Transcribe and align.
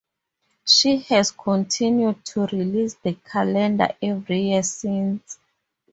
She 0.65 0.97
has 1.09 1.29
continued 1.29 2.25
to 2.25 2.47
release 2.47 2.95
the 2.95 3.13
calendar 3.23 3.89
every 4.01 4.45
year 4.49 4.63
since. 4.63 5.37